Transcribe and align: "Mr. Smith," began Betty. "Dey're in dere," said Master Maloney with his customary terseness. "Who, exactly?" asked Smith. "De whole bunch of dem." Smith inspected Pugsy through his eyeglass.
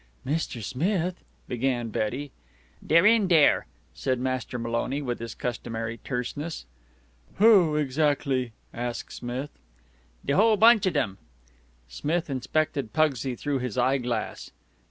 "Mr. 0.25 0.63
Smith," 0.63 1.23
began 1.47 1.89
Betty. 1.89 2.31
"Dey're 2.83 3.05
in 3.05 3.27
dere," 3.27 3.67
said 3.93 4.19
Master 4.19 4.57
Maloney 4.57 4.99
with 4.99 5.19
his 5.19 5.35
customary 5.35 5.99
terseness. 5.99 6.65
"Who, 7.35 7.75
exactly?" 7.75 8.51
asked 8.73 9.13
Smith. 9.13 9.51
"De 10.25 10.33
whole 10.35 10.57
bunch 10.57 10.87
of 10.87 10.93
dem." 10.93 11.19
Smith 11.87 12.31
inspected 12.31 12.93
Pugsy 12.93 13.35
through 13.35 13.59
his 13.59 13.77
eyeglass. 13.77 14.49